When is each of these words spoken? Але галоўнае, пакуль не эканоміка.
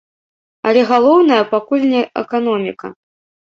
Але 0.69 0.81
галоўнае, 0.93 1.39
пакуль 1.53 1.87
не 1.95 2.03
эканоміка. 2.25 2.87